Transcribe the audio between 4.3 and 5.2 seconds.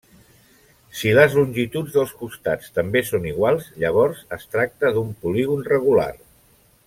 es tracta d'un